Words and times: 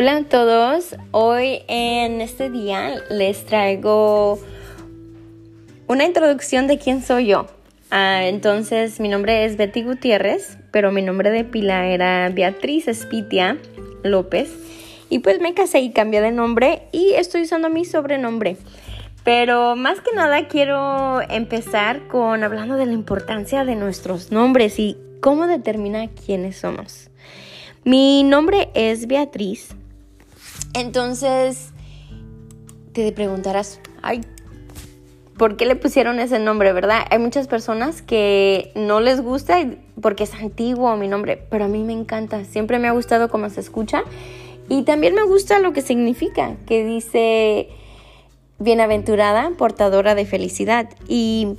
Hola 0.00 0.18
a 0.18 0.22
todos, 0.22 0.94
hoy 1.10 1.62
en 1.66 2.20
este 2.20 2.50
día 2.50 3.02
les 3.10 3.44
traigo 3.44 4.38
una 5.88 6.04
introducción 6.04 6.68
de 6.68 6.78
quién 6.78 7.02
soy 7.02 7.26
yo. 7.26 7.48
Ah, 7.90 8.24
entonces, 8.24 9.00
mi 9.00 9.08
nombre 9.08 9.44
es 9.44 9.56
Betty 9.56 9.82
Gutiérrez, 9.82 10.56
pero 10.70 10.92
mi 10.92 11.02
nombre 11.02 11.32
de 11.32 11.42
pila 11.42 11.88
era 11.88 12.28
Beatriz 12.28 12.86
Espitia 12.86 13.58
López. 14.04 14.52
Y 15.10 15.18
pues 15.18 15.40
me 15.40 15.52
casé 15.52 15.80
y 15.80 15.90
cambié 15.90 16.20
de 16.20 16.30
nombre 16.30 16.82
y 16.92 17.14
estoy 17.14 17.42
usando 17.42 17.68
mi 17.68 17.84
sobrenombre. 17.84 18.56
Pero 19.24 19.74
más 19.74 20.00
que 20.00 20.14
nada 20.14 20.46
quiero 20.46 21.22
empezar 21.28 22.06
con 22.06 22.44
hablando 22.44 22.76
de 22.76 22.86
la 22.86 22.92
importancia 22.92 23.64
de 23.64 23.74
nuestros 23.74 24.30
nombres 24.30 24.78
y 24.78 24.96
cómo 25.20 25.48
determina 25.48 26.06
quiénes 26.06 26.56
somos. 26.56 27.10
Mi 27.82 28.22
nombre 28.22 28.68
es 28.74 29.08
Beatriz. 29.08 29.74
Entonces, 30.78 31.70
te 32.92 33.10
preguntarás, 33.10 33.80
ay, 34.00 34.20
¿por 35.36 35.56
qué 35.56 35.66
le 35.66 35.74
pusieron 35.74 36.20
ese 36.20 36.38
nombre, 36.38 36.72
verdad? 36.72 37.00
Hay 37.10 37.18
muchas 37.18 37.48
personas 37.48 38.00
que 38.00 38.70
no 38.76 39.00
les 39.00 39.20
gusta 39.20 39.58
porque 40.00 40.22
es 40.22 40.34
antiguo 40.34 40.96
mi 40.96 41.08
nombre, 41.08 41.36
pero 41.50 41.64
a 41.64 41.68
mí 41.68 41.82
me 41.82 41.94
encanta. 41.94 42.44
Siempre 42.44 42.78
me 42.78 42.86
ha 42.86 42.92
gustado 42.92 43.28
cómo 43.28 43.50
se 43.50 43.58
escucha 43.58 44.02
y 44.68 44.82
también 44.82 45.16
me 45.16 45.22
gusta 45.22 45.58
lo 45.58 45.72
que 45.72 45.82
significa, 45.82 46.54
que 46.64 46.84
dice 46.84 47.70
bienaventurada, 48.60 49.50
portadora 49.58 50.14
de 50.14 50.26
felicidad. 50.26 50.88
Y 51.08 51.56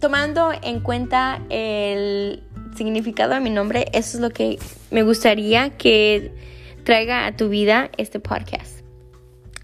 tomando 0.00 0.50
en 0.62 0.80
cuenta 0.80 1.40
el 1.48 2.42
significado 2.76 3.32
de 3.32 3.40
mi 3.40 3.50
nombre, 3.50 3.86
eso 3.92 4.18
es 4.18 4.20
lo 4.20 4.28
que 4.28 4.58
me 4.90 5.02
gustaría 5.02 5.70
que 5.70 6.53
traiga 6.84 7.26
a 7.26 7.36
tu 7.36 7.48
vida 7.48 7.90
este 7.96 8.20
podcast. 8.20 8.84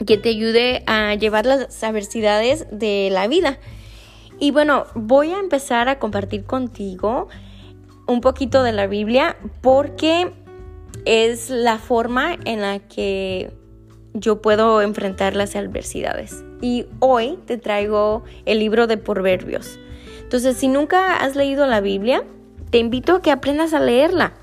Que 0.05 0.17
te 0.17 0.31
ayude 0.31 0.83
a 0.87 1.15
llevar 1.15 1.47
las 1.47 1.85
adversidades 1.85 2.67
de 2.73 3.11
la 3.13 3.29
vida. 3.29 3.59
Y 4.39 4.51
bueno, 4.51 4.87
voy 4.95 5.33
a 5.33 5.39
empezar 5.39 5.89
a 5.89 5.99
compartir 5.99 6.45
contigo 6.45 7.29
un 8.07 8.23
poquito 8.23 8.63
de 8.63 8.73
la 8.73 8.87
Biblia 8.87 9.37
porque 9.61 10.33
es 11.05 11.51
la 11.51 11.79
forma 11.79 12.37
en 12.45 12.63
la 12.63 12.79
que 12.79 13.53
yo 14.15 14.41
puedo 14.41 14.81
enfrentar 14.81 15.37
las 15.37 15.55
adversidades. 15.55 16.43
Y 16.63 16.87
hoy 16.99 17.39
te 17.47 17.59
traigo 17.59 18.25
el 18.47 18.59
libro 18.59 18.87
de 18.87 18.97
Proverbios. 18.97 19.79
Entonces, 20.23 20.57
si 20.57 20.69
nunca 20.69 21.17
has 21.17 21.37
leído 21.37 21.67
la 21.67 21.81
Biblia, 21.81 22.25
te 22.71 22.79
invito 22.79 23.17
a 23.17 23.23
que 23.23 23.31
aprendas 23.31 23.75
a 23.75 23.81
leerla. 23.81 24.35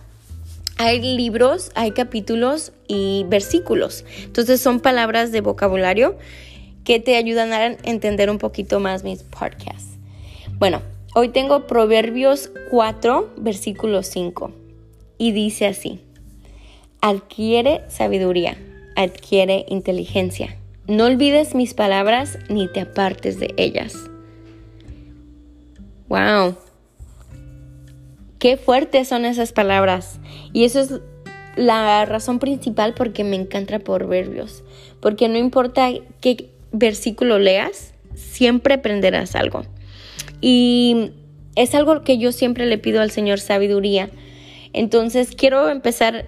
Hay 0.80 1.02
libros, 1.02 1.72
hay 1.74 1.92
capítulos 1.92 2.72
y 2.88 3.26
versículos. 3.30 4.06
Entonces 4.24 4.62
son 4.62 4.80
palabras 4.80 5.32
de 5.32 5.42
vocabulario 5.42 6.18
que 6.84 7.00
te 7.00 7.16
ayudan 7.16 7.52
a 7.52 7.66
entender 7.66 8.30
un 8.30 8.38
poquito 8.38 8.80
más 8.80 9.04
mis 9.04 9.24
podcasts. 9.24 9.98
Bueno, 10.60 10.82
hoy 11.16 11.30
tengo 11.30 11.66
Proverbios 11.66 12.52
4, 12.70 13.34
versículo 13.38 14.04
5. 14.04 14.52
Y 15.18 15.32
dice 15.32 15.66
así, 15.66 16.00
adquiere 17.02 17.82
sabiduría, 17.90 18.58
adquiere 18.96 19.66
inteligencia. 19.70 20.58
No 20.88 21.06
olvides 21.06 21.56
mis 21.56 21.74
palabras 21.74 22.38
ni 22.50 22.72
te 22.72 22.82
apartes 22.82 23.40
de 23.40 23.54
ellas. 23.58 23.96
Wow. 26.08 26.56
Qué 28.40 28.58
fuertes 28.58 29.08
son 29.08 29.26
esas 29.26 29.52
palabras. 29.52 30.20
Y 30.54 30.66
eso 30.66 30.80
es 30.80 30.94
la 31.56 32.06
razón 32.06 32.40
principal 32.40 32.94
porque 32.94 33.24
me 33.24 33.36
encanta 33.36 33.80
Proverbios. 33.80 34.64
Porque 35.02 35.28
no 35.28 35.38
importa 35.38 35.90
qué 36.22 36.50
versículo 36.72 37.40
leas, 37.40 37.94
siempre 38.16 38.76
aprenderás 38.76 39.36
algo. 39.36 39.64
Y 40.40 41.12
es 41.56 41.74
algo 41.74 42.04
que 42.04 42.20
yo 42.20 42.32
siempre 42.32 42.68
le 42.68 42.78
pido 42.78 43.02
al 43.02 43.12
Señor 43.12 43.40
sabiduría. 43.40 44.10
Entonces 44.74 45.34
quiero 45.36 45.70
empezar 45.70 46.26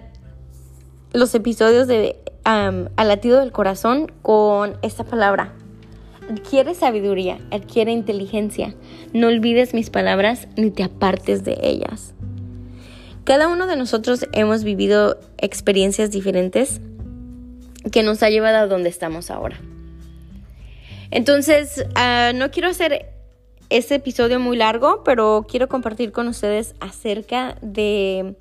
los 1.12 1.34
episodios 1.34 1.86
de 1.86 2.16
Al 2.42 2.90
latido 2.96 3.38
del 3.40 3.52
corazón 3.52 4.10
con 4.22 4.76
esta 4.82 5.04
palabra. 5.04 5.54
Adquiere 6.30 6.76
sabiduría, 6.76 7.38
adquiere 7.50 7.90
inteligencia. 7.90 8.76
No 9.12 9.26
olvides 9.26 9.74
mis 9.74 9.90
palabras 9.90 10.46
ni 10.56 10.70
te 10.70 10.84
apartes 10.84 11.42
de 11.42 11.58
ellas. 11.60 12.14
Cada 13.24 13.48
uno 13.48 13.66
de 13.66 13.74
nosotros 13.74 14.24
hemos 14.32 14.62
vivido 14.62 15.18
experiencias 15.38 16.12
diferentes 16.12 16.80
que 17.90 18.04
nos 18.04 18.22
ha 18.22 18.30
llevado 18.30 18.58
a 18.58 18.66
donde 18.68 18.90
estamos 18.90 19.28
ahora. 19.28 19.60
Entonces, 21.10 21.84
ah, 21.96 22.30
no 22.32 22.52
quiero 22.52 22.68
hacer 22.68 23.06
este 23.68 23.96
episodio 23.96 24.38
muy 24.38 24.56
largo, 24.56 25.02
pero 25.02 25.46
quiero 25.48 25.68
compartir 25.68 26.12
con 26.12 26.28
ustedes 26.28 26.76
acerca 26.78 27.56
de 27.60 28.36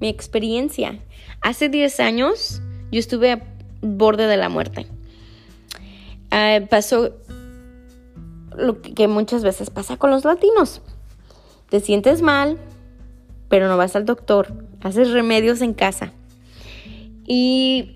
mi 0.00 0.08
experiencia. 0.08 0.98
Hace 1.40 1.68
10 1.68 2.00
años 2.00 2.60
yo 2.90 2.98
estuve 2.98 3.30
a 3.30 3.42
borde 3.80 4.26
de 4.26 4.36
la 4.36 4.48
muerte. 4.48 4.88
Ah, 6.32 6.58
pasó 6.68 7.14
lo 8.56 8.80
que 8.80 9.08
muchas 9.08 9.42
veces 9.42 9.70
pasa 9.70 9.96
con 9.96 10.10
los 10.10 10.24
latinos. 10.24 10.80
Te 11.68 11.80
sientes 11.80 12.22
mal, 12.22 12.58
pero 13.48 13.68
no 13.68 13.76
vas 13.76 13.96
al 13.96 14.04
doctor, 14.04 14.52
haces 14.82 15.10
remedios 15.10 15.60
en 15.60 15.74
casa. 15.74 16.12
Y 17.26 17.92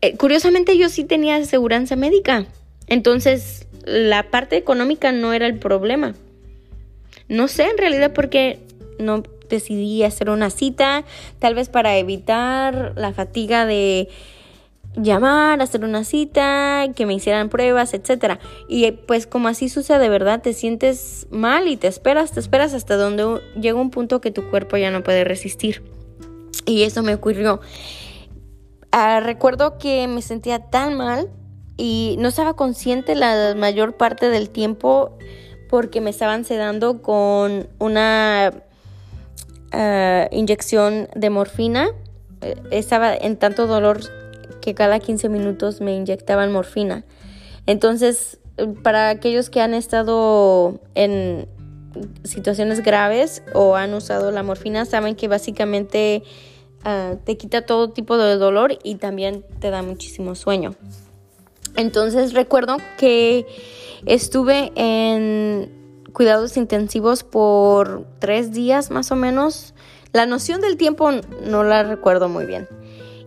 eh, 0.00 0.16
curiosamente 0.16 0.78
yo 0.78 0.88
sí 0.88 1.04
tenía 1.04 1.36
aseguranza 1.36 1.96
médica. 1.96 2.46
Entonces 2.86 3.66
la 3.84 4.30
parte 4.30 4.56
económica 4.56 5.12
no 5.12 5.32
era 5.32 5.46
el 5.46 5.58
problema. 5.58 6.14
No 7.28 7.48
sé 7.48 7.64
en 7.64 7.78
realidad 7.78 8.12
por 8.12 8.28
qué 8.28 8.58
no 8.98 9.22
decidí 9.48 10.02
hacer 10.02 10.30
una 10.30 10.50
cita, 10.50 11.04
tal 11.38 11.54
vez 11.54 11.68
para 11.68 11.96
evitar 11.98 12.92
la 12.96 13.12
fatiga 13.12 13.66
de 13.66 14.08
llamar, 14.96 15.62
hacer 15.62 15.84
una 15.84 16.04
cita, 16.04 16.86
que 16.94 17.06
me 17.06 17.14
hicieran 17.14 17.48
pruebas, 17.48 17.94
etcétera. 17.94 18.38
Y 18.68 18.90
pues 18.92 19.26
como 19.26 19.48
así 19.48 19.68
sucede, 19.68 20.08
¿verdad? 20.08 20.42
Te 20.42 20.52
sientes 20.52 21.26
mal 21.30 21.68
y 21.68 21.76
te 21.76 21.88
esperas, 21.88 22.32
te 22.32 22.40
esperas 22.40 22.74
hasta 22.74 22.96
donde 22.96 23.40
llega 23.60 23.80
un 23.80 23.90
punto 23.90 24.20
que 24.20 24.30
tu 24.30 24.48
cuerpo 24.50 24.76
ya 24.76 24.90
no 24.90 25.02
puede 25.02 25.24
resistir. 25.24 25.82
Y 26.66 26.82
eso 26.82 27.02
me 27.02 27.14
ocurrió. 27.14 27.60
Ah, 28.90 29.20
recuerdo 29.20 29.78
que 29.78 30.06
me 30.06 30.22
sentía 30.22 30.58
tan 30.58 30.94
mal 30.94 31.30
y 31.76 32.16
no 32.18 32.28
estaba 32.28 32.54
consciente 32.54 33.14
la 33.14 33.54
mayor 33.56 33.96
parte 33.96 34.28
del 34.28 34.50
tiempo 34.50 35.16
porque 35.70 36.02
me 36.02 36.10
estaban 36.10 36.44
sedando 36.44 37.00
con 37.00 37.68
una 37.78 38.52
ah, 39.72 40.28
inyección 40.30 41.08
de 41.14 41.30
morfina. 41.30 41.88
Eh, 42.42 42.56
estaba 42.70 43.14
en 43.14 43.38
tanto 43.38 43.66
dolor 43.66 44.00
que 44.62 44.74
cada 44.74 44.98
15 44.98 45.28
minutos 45.28 45.82
me 45.82 45.94
inyectaban 45.94 46.50
morfina. 46.50 47.04
Entonces, 47.66 48.38
para 48.82 49.10
aquellos 49.10 49.50
que 49.50 49.60
han 49.60 49.74
estado 49.74 50.80
en 50.94 51.46
situaciones 52.24 52.82
graves 52.82 53.42
o 53.52 53.76
han 53.76 53.92
usado 53.92 54.30
la 54.30 54.42
morfina, 54.42 54.84
saben 54.86 55.14
que 55.14 55.28
básicamente 55.28 56.22
ah, 56.84 57.16
te 57.24 57.36
quita 57.36 57.66
todo 57.66 57.90
tipo 57.90 58.16
de 58.16 58.36
dolor 58.36 58.78
y 58.82 58.94
también 58.94 59.44
te 59.60 59.70
da 59.70 59.82
muchísimo 59.82 60.34
sueño. 60.34 60.74
Entonces 61.76 62.32
recuerdo 62.32 62.78
que 62.98 63.46
estuve 64.06 64.72
en 64.74 65.70
cuidados 66.12 66.56
intensivos 66.56 67.24
por 67.24 68.06
tres 68.18 68.52
días 68.52 68.90
más 68.90 69.10
o 69.10 69.16
menos. 69.16 69.74
La 70.12 70.26
noción 70.26 70.60
del 70.60 70.76
tiempo 70.76 71.10
no 71.46 71.64
la 71.64 71.82
recuerdo 71.82 72.28
muy 72.28 72.44
bien. 72.44 72.68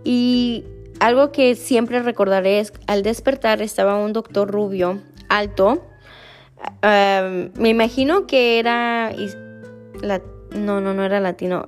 Y 0.04 0.66
algo 1.00 1.32
que 1.32 1.56
siempre 1.56 2.02
recordaré 2.02 2.60
es 2.60 2.74
al 2.88 3.04
despertar 3.04 3.62
estaba 3.62 3.98
un 3.98 4.14
doctor 4.14 4.50
rubio, 4.50 5.02
alto. 5.30 5.86
me 6.82 7.70
imagino 7.70 8.28
que 8.28 8.60
era... 8.60 9.14
no, 10.52 10.82
no, 10.82 10.94
no 10.94 11.04
era 11.04 11.20
latino. 11.20 11.68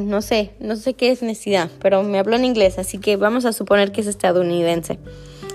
no 0.00 0.22
sé, 0.22 0.52
no 0.60 0.76
sé 0.76 0.94
qué 0.94 1.10
es 1.10 1.22
necesidad, 1.22 1.70
pero 1.80 2.02
me 2.02 2.18
habló 2.18 2.36
en 2.36 2.44
inglés, 2.44 2.78
así 2.78 2.98
que 2.98 3.16
vamos 3.16 3.44
a 3.44 3.52
suponer 3.52 3.92
que 3.92 4.00
es 4.00 4.06
estadounidense, 4.06 4.98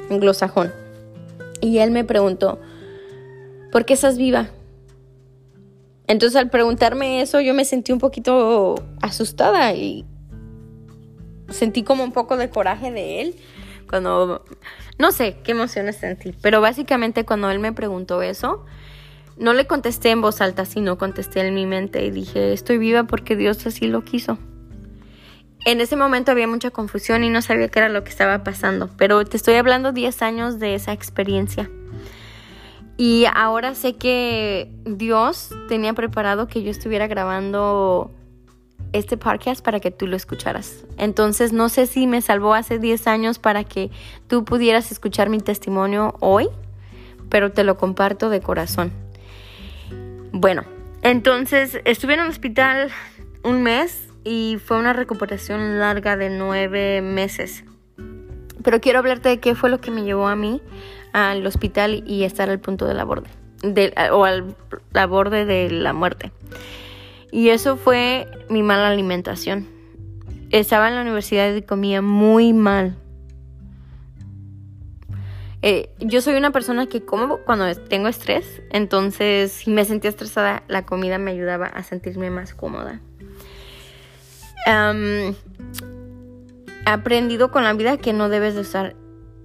anglosajón. 0.09 0.71
Y 1.61 1.79
él 1.79 1.91
me 1.91 2.03
preguntó, 2.03 2.59
¿por 3.71 3.85
qué 3.85 3.93
estás 3.93 4.17
viva? 4.17 4.49
Entonces 6.07 6.37
al 6.37 6.49
preguntarme 6.49 7.21
eso 7.21 7.39
yo 7.39 7.53
me 7.53 7.65
sentí 7.65 7.91
un 7.91 7.99
poquito 7.99 8.75
asustada 8.99 9.73
y 9.73 10.05
sentí 11.49 11.83
como 11.83 12.03
un 12.03 12.11
poco 12.11 12.37
de 12.37 12.49
coraje 12.49 12.91
de 12.91 13.21
él 13.21 13.35
cuando, 13.89 14.45
no 14.97 15.11
sé 15.11 15.37
qué 15.43 15.51
emociones 15.51 15.97
sentí, 15.97 16.33
pero 16.41 16.61
básicamente 16.61 17.25
cuando 17.25 17.49
él 17.49 17.59
me 17.59 17.73
preguntó 17.73 18.21
eso, 18.21 18.65
no 19.37 19.53
le 19.53 19.65
contesté 19.65 20.11
en 20.11 20.21
voz 20.21 20.41
alta, 20.41 20.65
sino 20.65 20.97
contesté 20.97 21.41
en 21.41 21.55
mi 21.55 21.65
mente 21.65 22.05
y 22.05 22.11
dije, 22.11 22.53
estoy 22.53 22.77
viva 22.77 23.05
porque 23.05 23.35
Dios 23.35 23.65
así 23.65 23.87
lo 23.87 24.03
quiso. 24.03 24.37
en 25.65 25.81
ese 25.81 25.95
momento 25.95 26.31
había 26.31 26.47
mucha 26.47 26.71
confusión 26.71 27.23
y 27.23 27.29
no 27.29 27.41
sabía 27.41 27.67
qué 27.67 27.79
era 27.79 27.89
lo 27.89 28.03
que 28.03 28.09
estaba 28.09 28.43
pasando, 28.43 28.89
pero 28.97 29.25
te 29.25 29.37
estoy 29.37 29.55
hablando 29.55 29.91
10 29.91 30.21
años 30.21 30.59
de 30.59 30.75
esa 30.75 30.93
experiencia. 30.93 31.69
Y 32.97 33.25
ahora 33.33 33.75
sé 33.75 33.95
que 33.95 34.69
Dios 34.85 35.55
tenía 35.69 35.93
preparado 35.93 36.47
que 36.47 36.63
yo 36.63 36.69
estuviera 36.69 37.07
grabando 37.07 38.11
este 38.93 39.17
podcast 39.17 39.63
para 39.63 39.79
que 39.79 39.91
tú 39.91 40.07
lo 40.07 40.15
escucharas. 40.15 40.85
Entonces 40.97 41.53
no 41.53 41.69
sé 41.69 41.85
si 41.85 42.07
me 42.07 42.21
salvó 42.21 42.53
hace 42.53 42.79
10 42.79 43.07
años 43.07 43.39
para 43.39 43.63
que 43.63 43.91
tú 44.27 44.45
pudieras 44.45 44.91
escuchar 44.91 45.29
mi 45.29 45.39
testimonio 45.39 46.15
hoy, 46.19 46.47
pero 47.29 47.51
te 47.51 47.63
lo 47.63 47.77
comparto 47.77 48.29
de 48.29 48.41
corazón. 48.41 48.91
Bueno, 50.31 50.63
entonces 51.01 51.79
estuve 51.85 52.15
en 52.15 52.21
el 52.21 52.29
hospital 52.29 52.89
un 53.43 53.63
mes 53.63 54.09
y 54.23 54.57
fue 54.63 54.77
una 54.77 54.93
recuperación 54.93 55.79
larga 55.79 56.17
de 56.17 56.29
nueve 56.29 57.01
meses. 57.01 57.63
Pero 58.63 58.81
quiero 58.81 58.99
hablarte 58.99 59.29
de 59.29 59.39
qué 59.39 59.55
fue 59.55 59.69
lo 59.69 59.79
que 59.79 59.91
me 59.91 60.03
llevó 60.03 60.27
a 60.27 60.35
mí 60.35 60.61
al 61.13 61.45
hospital 61.45 62.03
y 62.05 62.23
estar 62.23 62.49
al 62.49 62.59
punto 62.59 62.85
de 62.85 62.93
la 62.93 63.03
borde, 63.03 63.29
o 64.11 64.25
al 64.25 64.55
la 64.91 65.05
borde 65.07 65.45
de 65.45 65.71
la 65.71 65.93
muerte. 65.93 66.31
Y 67.31 67.49
eso 67.49 67.77
fue 67.77 68.27
mi 68.49 68.63
mala 68.63 68.89
alimentación. 68.89 69.67
Estaba 70.51 70.89
en 70.89 70.95
la 70.95 71.01
universidad 71.01 71.53
y 71.53 71.61
comía 71.61 72.01
muy 72.01 72.53
mal. 72.53 72.97
Eh, 75.61 75.89
yo 75.99 76.21
soy 76.21 76.35
una 76.35 76.51
persona 76.51 76.87
que 76.87 77.03
como 77.03 77.39
cuando 77.39 77.75
tengo 77.75 78.07
estrés, 78.07 78.61
entonces 78.71 79.51
si 79.51 79.71
me 79.71 79.83
sentía 79.83 80.09
estresada, 80.09 80.63
la 80.69 80.85
comida 80.85 81.17
me 81.17 81.31
ayudaba 81.31 81.65
a 81.65 81.83
sentirme 81.83 82.29
más 82.29 82.53
cómoda 82.53 83.01
he 84.69 85.35
aprendido 86.85 87.51
con 87.51 87.63
la 87.63 87.73
vida 87.73 87.97
que 87.97 88.13
no 88.13 88.29
debes 88.29 88.55
de 88.55 88.61
usar 88.61 88.95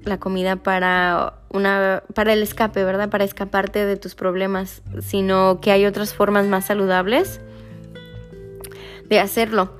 la 0.02 0.18
comida 0.18 0.56
para 0.56 1.34
una 1.50 2.02
para 2.14 2.32
el 2.32 2.42
escape, 2.42 2.84
¿verdad? 2.84 3.08
Para 3.08 3.24
escaparte 3.24 3.86
de 3.86 3.96
tus 3.96 4.14
problemas, 4.14 4.82
sino 5.00 5.60
que 5.60 5.70
hay 5.70 5.86
otras 5.86 6.12
formas 6.14 6.46
más 6.46 6.66
saludables 6.66 7.40
de 9.08 9.20
hacerlo. 9.20 9.76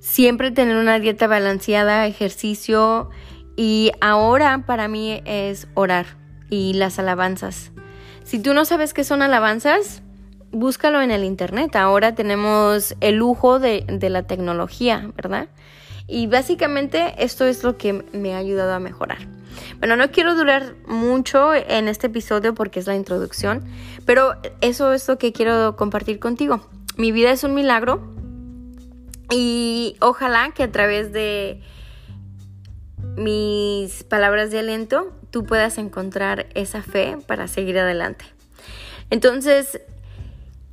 Siempre 0.00 0.50
tener 0.50 0.76
una 0.76 0.98
dieta 0.98 1.26
balanceada, 1.26 2.06
ejercicio 2.06 3.10
y 3.56 3.90
ahora 4.00 4.64
para 4.66 4.86
mí 4.86 5.20
es 5.24 5.66
orar 5.74 6.06
y 6.50 6.74
las 6.74 6.98
alabanzas. 6.98 7.72
Si 8.24 8.38
tú 8.38 8.54
no 8.54 8.64
sabes 8.64 8.94
qué 8.94 9.04
son 9.04 9.22
alabanzas, 9.22 10.02
búscalo 10.52 11.02
en 11.02 11.10
el 11.10 11.24
internet. 11.24 11.74
Ahora 11.76 12.14
tenemos 12.14 12.94
el 13.00 13.16
lujo 13.16 13.58
de, 13.58 13.84
la 14.00 14.22
tecnología, 14.24 15.10
¿verdad? 15.16 15.48
Y 16.06 16.26
básicamente 16.26 17.14
esto 17.18 17.44
es 17.44 17.62
lo 17.64 17.76
que 17.76 18.04
me 18.12 18.34
ha 18.34 18.38
ayudado 18.38 18.72
a 18.72 18.80
mejorar. 18.80 19.18
Bueno, 19.78 19.96
no 19.96 20.10
quiero 20.10 20.34
durar 20.34 20.74
mucho 20.86 21.52
en 21.54 21.88
este 21.88 22.06
episodio 22.06 22.54
porque 22.54 22.80
es 22.80 22.86
la 22.86 22.94
introducción, 22.94 23.64
pero 24.06 24.36
eso 24.60 24.92
es 24.92 25.06
lo 25.08 25.18
que 25.18 25.32
quiero 25.32 25.76
compartir 25.76 26.18
contigo. 26.18 26.60
Mi 26.96 27.12
vida 27.12 27.30
es 27.30 27.44
un 27.44 27.54
milagro 27.54 28.17
y 29.30 29.96
ojalá 30.00 30.52
que 30.52 30.62
a 30.62 30.72
través 30.72 31.12
de 31.12 31.60
mis 33.16 34.04
palabras 34.04 34.50
de 34.50 34.60
aliento 34.60 35.12
tú 35.30 35.44
puedas 35.44 35.78
encontrar 35.78 36.46
esa 36.54 36.82
fe 36.82 37.18
para 37.26 37.48
seguir 37.48 37.78
adelante. 37.78 38.24
Entonces, 39.10 39.80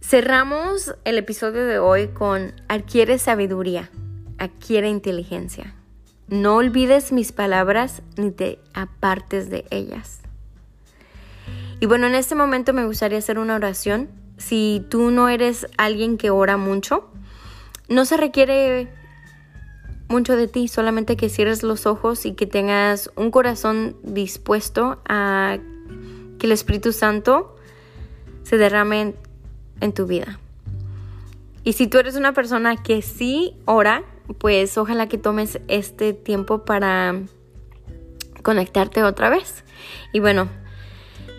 Cerramos 0.07 0.93
el 1.03 1.17
episodio 1.17 1.65
de 1.65 1.79
hoy 1.79 2.09
con 2.09 2.53
adquiere 2.67 3.17
sabiduría, 3.17 3.89
adquiere 4.37 4.87
inteligencia. 4.87 5.73
No 6.27 6.57
olvides 6.57 7.11
mis 7.11 7.31
palabras 7.31 8.03
ni 8.15 8.29
te 8.29 8.59
apartes 8.75 9.49
de 9.49 9.65
ellas. 9.71 10.19
Y 11.79 11.87
bueno, 11.87 12.05
en 12.05 12.13
este 12.13 12.35
momento 12.35 12.71
me 12.71 12.85
gustaría 12.85 13.17
hacer 13.17 13.39
una 13.39 13.55
oración. 13.55 14.07
Si 14.37 14.85
tú 14.91 15.09
no 15.09 15.27
eres 15.27 15.65
alguien 15.75 16.19
que 16.19 16.29
ora 16.29 16.55
mucho, 16.55 17.09
no 17.87 18.05
se 18.05 18.17
requiere 18.17 18.87
mucho 20.07 20.35
de 20.35 20.47
ti, 20.47 20.67
solamente 20.67 21.17
que 21.17 21.29
cierres 21.29 21.63
los 21.63 21.85
ojos 21.85 22.25
y 22.25 22.33
que 22.33 22.45
tengas 22.45 23.09
un 23.15 23.31
corazón 23.31 23.97
dispuesto 24.03 25.01
a 25.07 25.57
que 26.39 26.45
el 26.45 26.51
Espíritu 26.51 26.91
Santo 26.91 27.55
se 28.43 28.57
derrame 28.57 29.15
en 29.81 29.93
tu 29.93 30.05
vida. 30.05 30.39
Y 31.63 31.73
si 31.73 31.87
tú 31.87 31.97
eres 31.97 32.15
una 32.15 32.33
persona 32.33 32.81
que 32.81 33.01
sí 33.01 33.55
ora, 33.65 34.03
pues 34.37 34.77
ojalá 34.77 35.07
que 35.07 35.17
tomes 35.17 35.59
este 35.67 36.13
tiempo 36.13 36.63
para 36.63 37.21
conectarte 38.43 39.03
otra 39.03 39.29
vez. 39.29 39.63
Y 40.13 40.19
bueno, 40.19 40.47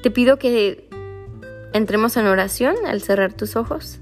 te 0.03 0.11
pido 0.11 0.39
que 0.39 0.89
entremos 1.73 2.17
en 2.17 2.27
oración 2.27 2.75
al 2.87 3.01
cerrar 3.01 3.33
tus 3.33 3.55
ojos. 3.55 4.01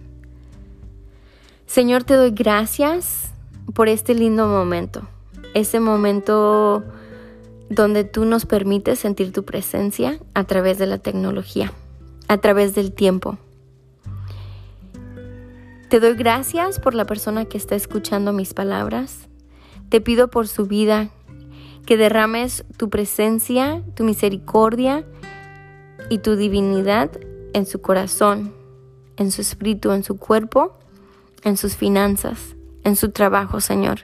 Señor, 1.67 2.05
te 2.05 2.15
doy 2.15 2.31
gracias 2.31 3.33
por 3.75 3.89
este 3.89 4.15
lindo 4.15 4.47
momento, 4.47 5.09
ese 5.55 5.81
momento 5.81 6.85
donde 7.71 8.05
tú 8.05 8.25
nos 8.27 8.47
permites 8.47 8.99
sentir 8.99 9.33
tu 9.33 9.45
presencia 9.45 10.19
a 10.35 10.45
través 10.45 10.79
de 10.79 10.87
la 10.87 10.99
tecnología, 10.99 11.73
a 12.29 12.39
través 12.39 12.75
del 12.75 12.93
tiempo. 12.93 13.39
Te 15.89 16.01
doy 16.01 16.15
gracias 16.15 16.81
por 16.81 16.95
la 16.95 17.07
persona 17.07 17.45
que 17.47 17.57
está 17.57 17.75
escuchando 17.75 18.33
mis 18.33 18.53
palabras. 18.53 19.29
Te 19.89 20.01
pido 20.01 20.29
por 20.29 20.49
su 20.49 20.67
vida 20.67 21.09
que 21.87 21.97
derrames 21.97 22.65
tu 22.77 22.91
presencia, 22.91 23.83
tu 23.95 24.05
misericordia 24.05 25.05
y 26.11 26.19
tu 26.19 26.37
divinidad 26.37 27.11
en 27.53 27.67
su 27.67 27.81
corazón, 27.81 28.53
en 29.17 29.31
su 29.31 29.41
espíritu, 29.41 29.93
en 29.93 30.03
su 30.03 30.19
cuerpo, 30.19 30.77
en 31.44 31.56
sus 31.56 31.76
finanzas, 31.76 32.56
en 32.82 32.96
su 32.96 33.11
trabajo, 33.11 33.61
Señor. 33.61 34.00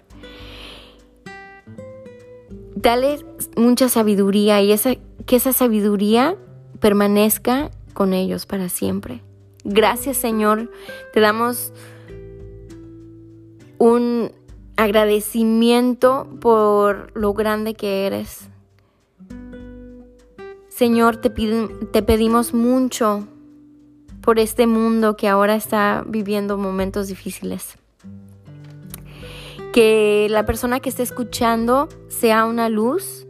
Dale 2.76 3.24
mucha 3.56 3.88
sabiduría 3.88 4.62
y 4.62 4.72
esa, 4.72 4.94
que 5.26 5.36
esa 5.36 5.52
sabiduría 5.52 6.36
permanezca 6.80 7.70
con 7.92 8.14
ellos 8.14 8.46
para 8.46 8.68
siempre. 8.68 9.22
Gracias 9.64 10.16
Señor, 10.16 10.70
te 11.12 11.20
damos 11.20 11.72
un 13.76 14.32
agradecimiento 14.76 16.26
por 16.40 17.10
lo 17.14 17.34
grande 17.34 17.74
que 17.74 18.06
eres. 18.06 18.48
Señor, 20.68 21.18
te, 21.18 21.28
te 21.28 22.02
pedimos 22.02 22.54
mucho 22.54 23.26
por 24.22 24.38
este 24.38 24.66
mundo 24.66 25.16
que 25.16 25.28
ahora 25.28 25.54
está 25.54 26.04
viviendo 26.06 26.58
momentos 26.58 27.08
difíciles. 27.08 27.76
Que 29.72 30.26
la 30.30 30.44
persona 30.46 30.80
que 30.80 30.88
esté 30.88 31.02
escuchando 31.02 31.88
sea 32.08 32.44
una 32.44 32.68
luz 32.68 33.26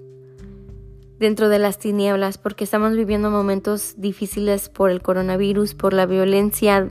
dentro 1.18 1.50
de 1.50 1.58
las 1.58 1.78
tinieblas, 1.78 2.38
porque 2.38 2.64
estamos 2.64 2.96
viviendo 2.96 3.30
momentos 3.30 3.94
difíciles 3.98 4.70
por 4.70 4.90
el 4.90 5.02
coronavirus, 5.02 5.74
por 5.74 5.92
la 5.92 6.06
violencia 6.06 6.88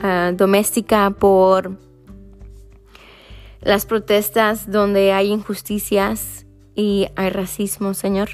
ah, 0.00 0.32
doméstica, 0.34 1.10
por 1.10 1.78
las 3.60 3.86
protestas 3.86 4.70
donde 4.70 5.12
hay 5.12 5.28
injusticias 5.28 6.44
y 6.74 7.06
hay 7.14 7.30
racismo, 7.30 7.94
Señor. 7.94 8.30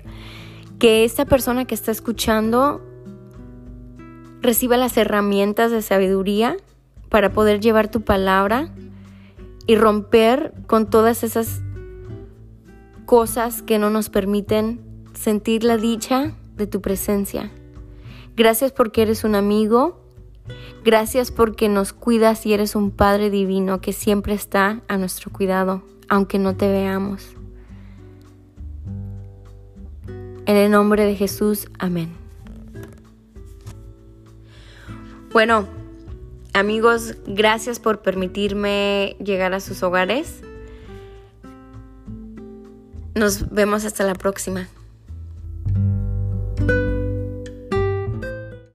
Que 0.79 1.05
esta 1.05 1.27
persona 1.27 1.67
que 1.67 1.75
está 1.75 1.91
escuchando 1.91 2.81
reciba 4.47 4.76
las 4.76 4.97
herramientas 4.97 5.71
de 5.71 5.83
sabiduría 5.83 6.57
para 7.11 7.33
poder 7.33 7.61
llevar 7.61 7.91
tu 7.91 8.03
palabra 8.03 8.71
y 9.67 9.76
romper 9.76 10.55
con 10.67 10.88
todas 10.88 11.25
esas 11.25 11.61
cosas 13.05 13.62
que 13.62 13.79
no 13.79 13.91
nos 13.91 14.09
permiten 14.09 14.81
sentir 15.15 15.65
la 15.65 15.76
dicha 15.76 16.33
de 16.57 16.67
tu 16.67 16.81
presencia. 16.81 17.50
Gracias 18.37 18.73
porque 18.73 19.03
eres 19.03 19.25
un 19.25 19.35
amigo. 19.35 20.00
Gracias 20.85 21.33
porque 21.33 21.69
nos 21.69 21.93
cuidas 21.93 22.47
y 22.47 22.53
eres 22.53 22.76
un 22.76 22.93
Padre 22.93 23.31
divino 23.31 23.81
que 23.81 23.93
siempre 23.93 24.35
está 24.35 24.83
a 24.87 24.97
nuestro 24.97 25.33
cuidado, 25.33 25.83
aunque 26.09 26.38
no 26.38 26.57
te 26.57 26.69
veamos. 26.69 27.35
En 30.47 30.55
el 30.55 30.71
nombre 30.71 31.05
de 31.05 31.17
Jesús, 31.17 31.69
amén. 31.81 32.25
Bueno, 35.37 35.69
amigos, 36.55 37.14
gracias 37.26 37.78
por 37.78 38.00
permitirme 38.00 39.19
llegar 39.23 39.52
a 39.52 39.61
sus 39.61 39.83
hogares. 39.83 40.40
Nos 43.14 43.50
vemos 43.50 43.85
hasta 43.85 44.05
la 44.05 44.14
próxima. 44.14 44.66